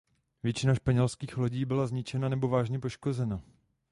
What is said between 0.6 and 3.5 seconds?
španělských lodí byla zničena nebo vážně poškozena.